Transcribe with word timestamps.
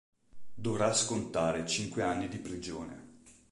Dovrà 0.55 0.93
scontare 0.95 1.63
cinque 1.67 2.01
anni 2.01 2.27
di 2.27 2.39
prigione. 2.39 3.13